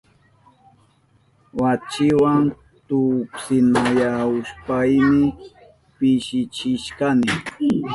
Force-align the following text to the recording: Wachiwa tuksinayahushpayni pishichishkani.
Wachiwa 1.59 2.31
tuksinayahushpayni 2.87 5.21
pishichishkani. 5.97 7.31